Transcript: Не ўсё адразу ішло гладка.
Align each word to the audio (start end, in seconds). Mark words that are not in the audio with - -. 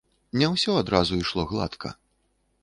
Не 0.41 0.47
ўсё 0.53 0.77
адразу 0.83 1.19
ішло 1.25 1.45
гладка. 1.53 1.93